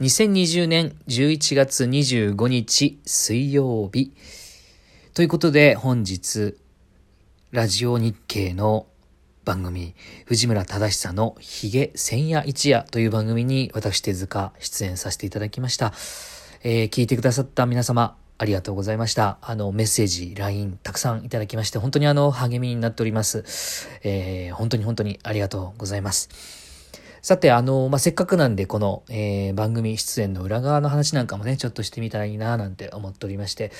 [0.00, 4.12] 2020年11月25日水曜日。
[5.12, 6.56] ということで本日、
[7.50, 8.86] ラジオ日経の
[9.44, 15.92] 番組、藤村忠久のヒゲ千夜一夜という番組に私手塚出演させていただきました。
[16.62, 19.38] えー、聞いてくださった皆様、ありがとうございました。
[19.42, 23.42] あの、メッセージ、LINE、たくさんいただきまして、本当にあの、励みになっております。
[24.04, 26.67] えー、本当に本当にありがとうございます。
[27.22, 33.72] さて、あの、まあ、せっかくなんで、この、えー、番組出演の裏側の話なんかもね、ちょっとしてみたらいいな、なんて思っておりまして、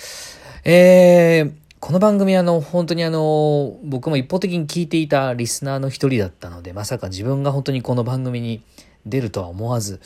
[0.64, 8.62] えー、この番組あの、本当にあの、僕も一方的に聞いていたリスナーの一人だったので、まさか自分が本当にこの番組に
[9.06, 10.00] 出るとは思わず、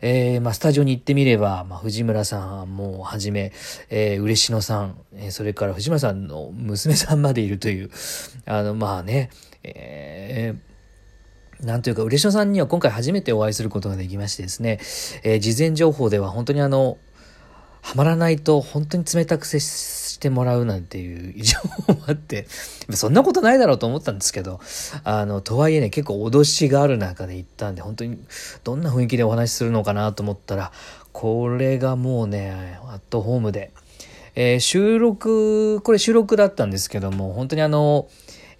[0.00, 3.52] えー、まあ、スタジオに行ってみれば、まあ、藤村さんもはじめ、
[3.90, 7.90] えー、嬉野さん、えー、それから藤村さんの娘さんまでいるという、
[8.46, 9.30] あの、まあね、
[9.62, 10.67] えー、
[11.62, 14.78] なんというか、嬉野さんには今回初めてお会いすることができましてですね、
[15.24, 16.98] えー、事前情報では本当にあの、
[17.82, 22.46] はまらないと本当に冷たく接してもらうなんていう情報もあって、
[22.90, 24.60] そんなことないだろうと思ったんですけど、
[25.04, 28.18] あの、とはいえね、結構脅しがある中で行ったんで、本当に
[28.62, 30.72] どんな雰囲気でお話しするのかなと思ったら、
[31.12, 33.72] これがもうね、アットホームで、
[34.34, 38.08] えー、収録、これ収録だったんですけども、本当にあの、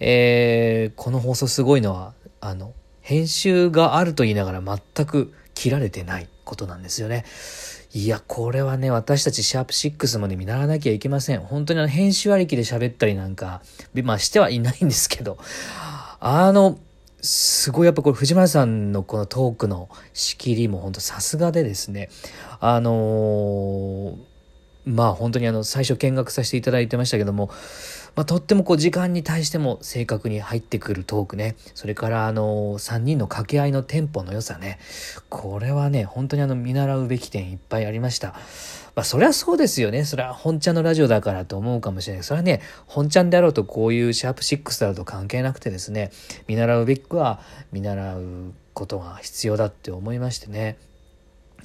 [0.01, 2.73] えー、この放送すごいのは、あの、
[3.09, 7.25] 編集があると言いながら全く切られてないことなんですよね。
[7.95, 11.41] いや、これはね、私たちシャープ6もね、見習わなきゃいけません。
[11.41, 13.63] 本当にあの、編集ありきで喋ったりなんか、
[14.03, 15.39] まあしてはいないんですけど、
[16.21, 16.79] あの、
[17.23, 22.11] すごいやっぱこれ藤村さんのこのトークの仕切りも本当さすがでですね、
[22.61, 24.17] あのー、
[24.85, 27.51] まあ本当にあの最初見学させていただいてましたけども、
[28.19, 31.55] まあ、とってもこう時間に対しても正確に入ってくるトークね。
[31.77, 34.81] それからあの3人の掛け合いのテンポの良さね。
[35.29, 38.35] これはね、本当にあの見習うべき点いっぱいありました。
[38.97, 40.05] まあそりゃそうですよね。
[40.05, 42.25] それは本ちゃんのラジオだからと思うかもしれない。
[42.25, 46.11] それはね、本ちゃんであろうとこういうシャープ6だろうと関係なくてですね、
[46.49, 47.39] 見習うべきは
[47.71, 50.77] 見習うことが必要だって思いましてね。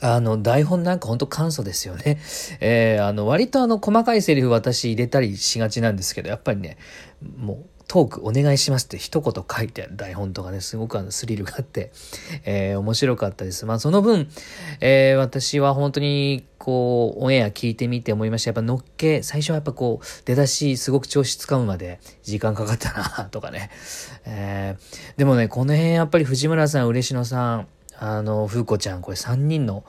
[0.02, 2.20] あの、台本なんかほんと簡素ですよね。
[2.60, 6.78] えー、あの、割とあの、細かいセリフ私入れたりしがちなんですけど、やっぱりね、
[7.38, 11.92] もう、トークお願いしますって一言書いてある台本とかね、すごくあのスリルがあって、
[12.46, 13.66] えー、面白かったです。
[13.66, 14.30] まあその分、
[14.80, 18.50] えー、私は本当にこう、オンエア聞いてみて思いました。
[18.50, 23.70] やっぱのっけ、最初はやっぱこう、出だしすごく調子つかむまで時間かかったなとかね。
[24.26, 27.68] えー、でもね、この辺やっぱり藤村さん、嬉野さん、
[27.98, 29.84] あの、風子ちゃん、これ3人の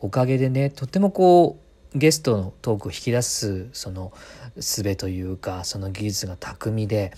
[0.00, 4.12] おかげでね、とってもこう、ゲストのトークを引き出す、その、
[4.56, 7.12] 術というか、その技術が巧みで、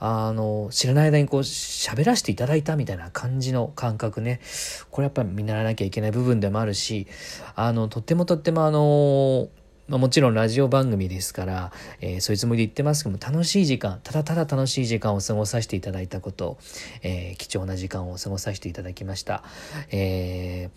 [0.00, 4.40] あの、知らない間にこう、喋らせていただいたみたいな感じの感覚ね。
[4.90, 7.06] これやっぱり見習わなきゃいけない部分でもあるし、
[7.56, 9.48] あの、とってもとってもあの、
[9.88, 11.72] まあ、もちろんラジオ番組ですから、
[12.02, 16.58] えー、そういうつもりで言ってますけども、楽しい時間、ただただ楽しい時間を過ごさせていただいたこと、
[17.02, 19.42] えー、貴重な時間を過ごさせていただきました。
[19.90, 20.68] え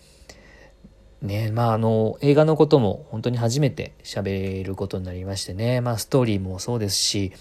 [1.21, 7.33] ー、ね、まああの、映画のことも本当に初めて喋ることになりましてね、まあストーリーもそうですし、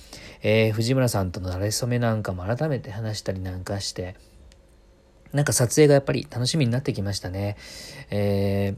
[0.42, 4.16] えー、藤村さんとの馴れ初めなんかも改めて話したりなんかして、
[5.32, 7.56] なんか撮影がやっぱり楽しみになってきましたね。
[8.10, 8.74] え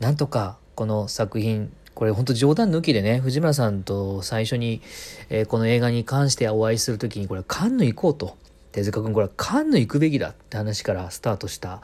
[0.00, 4.80] ー、なんとかこの作品、これ本当冗談抜きでね、藤村さんと最初に、
[5.28, 8.38] えー、この映画に関してお会いするときに、これカンヌ行こうと。
[8.72, 11.82] 手塚君これはカンヌ行くべきだって話からスタートした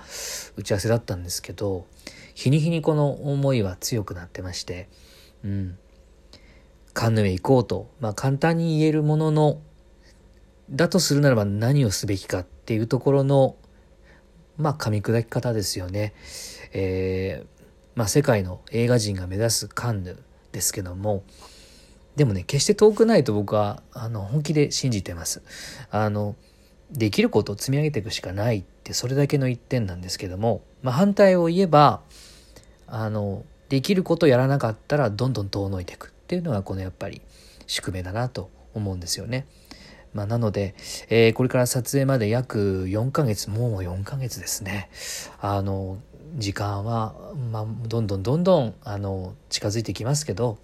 [0.57, 1.85] 打ち合わせだったんですけど、
[2.35, 4.89] 日に日にこの思いは強くなってまして、
[5.45, 5.77] うん。
[6.95, 9.59] カンヌへ行こうと、まあ簡単に言えるものの、
[10.71, 13.57] だとするならば何をすべきかっていうところの、
[14.57, 16.15] まあ噛み砕き方ですよね。
[16.73, 17.56] えー
[17.97, 21.25] まあ、世界の映画人が目指すカンヌですけども、
[22.15, 25.43] でもね、決して遠くないと僕は、あの、本気で信じてます。
[25.91, 26.37] あの、
[26.91, 32.03] できることを積み上げていくしかないって、それだけの一点なんですけども、まあ、反対を言えば、
[32.87, 37.23] あの、できることをやらなかったら、どんどん遠のいていくっていうのが、このやっぱり
[37.67, 39.47] 宿命だなと思うんですよね。
[40.13, 40.75] まあ、なので、
[41.09, 44.91] えー、これから撮影まで約4ヶ月、もう4ヶ月ですね。
[45.41, 45.99] あの、
[46.35, 47.15] 時間は、
[47.53, 50.59] まあ、どんどんどんどんあの近づいてきますけど、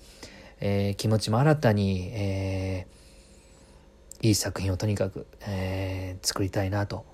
[0.60, 7.04] えー、気持ちも新たに、えー、いい作品をとにかく、えー、作りたいなと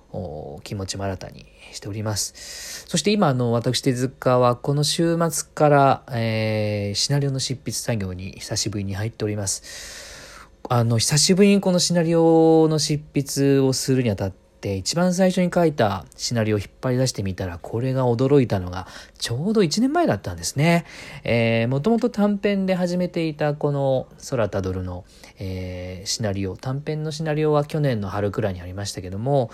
[0.63, 2.85] 気持ちも新たにしております。
[2.87, 10.49] そして今あの私手塚はこの週末から、えー、シナリオの執筆作業に久しぶりに入っております。
[10.67, 20.85] あの久しぶりにこのシナリオの執筆をするにあたっで、一番最初に書いたシナリオを引っ張り出してみたら、これが驚いたのが、ちょうど1年前だったんですね。
[21.23, 25.05] えー、もともと短編で始めていたこの空たどるの、
[25.37, 29.49] えー、シナリオ、短編のシナリオは去年の春くらいにありましたけども、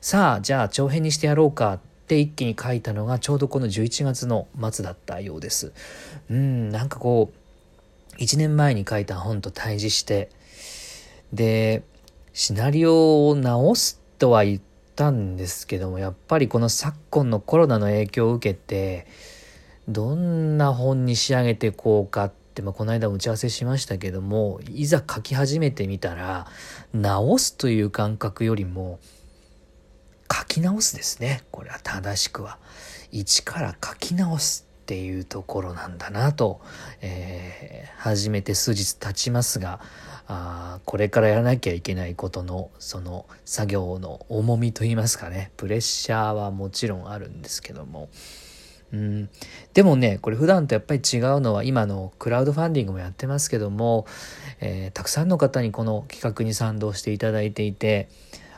[0.00, 5.72] さあ、じゃあ長編にしてやろうかって一気に書いたのがちょうどこの11月の末だったようです。
[6.30, 10.30] うん、なんかこう、1年前に書いた本と対峙して、
[11.32, 11.84] で、
[12.32, 14.60] シナリオを直すとは言っ
[14.96, 19.06] たんですけどもやっぱりこの昨今のコロナの影響を受けて
[19.88, 26.46] どんな本に仕上げていこうかって、まあ、この間打ち合わせしましたけどもいざ書き始めてみたら
[26.92, 28.98] 直すという感覚よりも
[30.30, 31.42] 書き直すですね。
[31.50, 32.58] これは正しくは。
[33.10, 34.67] 一から書き直す。
[34.88, 36.62] っていうところなんだなと、
[37.02, 39.80] えー、初めて数日経ちますが
[40.26, 48.08] あこれからやらなきゃいけないことのその作業の重みといいますかねプレッシャーはもちろんあるんですけども。
[48.90, 49.28] うん、
[49.74, 54.06] でもねこれ普段とやっぱり違うのは今のクラウドファンディングもやってますけども、
[54.60, 58.08] えー、たくさんの方にこの企画に賛同していただいていて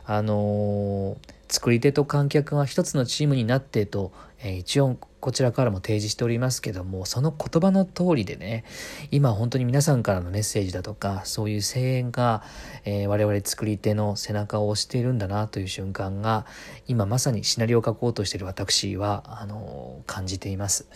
[0.06, 8.64] あのー作り手と観客が一つのチームになってと、えー、一応こちらからも提示しておりますけどもその言葉の通りでね
[9.10, 12.42] 今本当に皆さんからのメッセージだとかそういう声援が、
[12.84, 16.46] えー、我々作り手の背中を押しているんだなという瞬間が
[16.88, 20.88] 今まさにシナリオを書こうとしている私はあの感じています。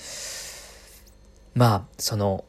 [1.55, 2.45] まあその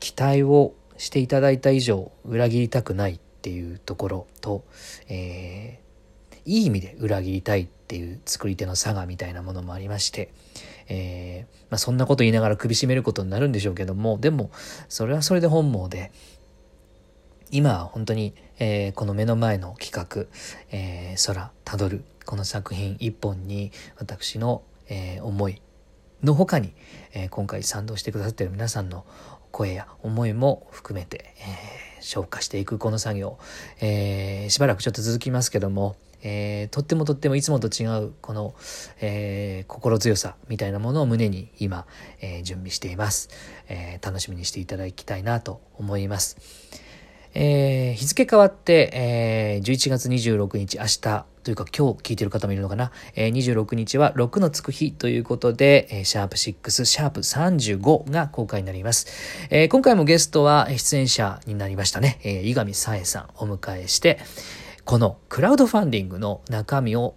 [0.00, 4.64] 期待をしていただいた以上裏切りたくないっていうところと、
[5.08, 5.87] えー
[6.48, 10.32] いい意味で裏切りたいっていう作り手の差がみたいなものもありまして、
[10.88, 14.50] えー、まあ、そんなこと言いながら首絞めることになるんでしょうけども、でも、
[14.88, 16.10] それはそれで本望で、
[17.50, 20.26] 今は本当に、えー、この目の前の企画、
[20.70, 25.60] えー、空たどる、この作品一本に私の、えー、思い
[26.22, 26.72] の他に、
[27.12, 29.06] え今回賛同してくださっている皆さんの
[29.50, 33.38] 声や思いも含めて、え消化していくこの作業、
[33.80, 38.54] えしばらくちょっと続きますけども、えー、とってもとってもいつもと違うこの、
[39.00, 41.86] えー、心強さみたいなものを胸に今、
[42.20, 43.30] えー、準備しています、
[43.68, 46.36] え楽しみにしていただきたいなと思います。
[47.34, 59.06] え日付変わって、え11月26日明日というか今日聞いてる方もいるのかな、え26日は6のつく日ということで、えシャープ6、シャープ35が公開になります。
[59.50, 64.18] え今回もゲストは出演者になりましたね、えー、井上沙恵さんお迎えして、
[64.88, 67.14] このクラウドファンディングの中身を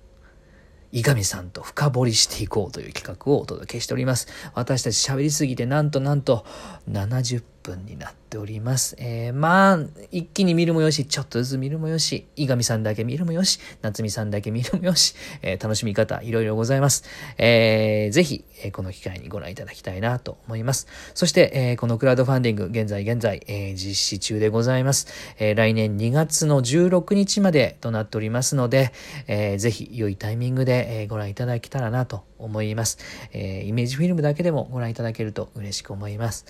[0.92, 4.28] 伊上さんと深掘りしていこうという企画をお届けしております。
[4.54, 6.46] 私たち喋りすぎてなんとなんと
[6.90, 8.96] 70分になっております。
[9.00, 9.80] えー、まあ、
[10.12, 17.04] 一気に見るもよし、ちょっとずつ見るもよし、伊上さんだけ見るもよし、夏美さんだけ見るもよし、えー、楽しみ方いろいろございます。
[17.38, 20.88] えー、ぜひ、えー、この機会にご覧いただきたいなと思います。
[21.14, 25.08] そして、えー、このクラウドファンディング、現在現在、えー、実施中でございます。
[25.38, 28.92] えー、来年2月の16日までとなっておりますので、
[29.28, 32.98] えー、ぜひ良いタイミングで、えー、ご覧いただけたらなと思います。
[33.34, 36.46] えー、イメージフィルムだけでもご覧いただけると嬉しく思います。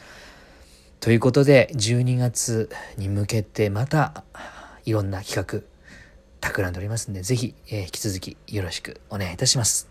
[1.01, 4.24] ということで、12月に向けてまた
[4.86, 5.62] いろんな企画、
[6.39, 9.91] 企んでおりますんで、ぜひ、えー、引き続きよろしくお願いいたします。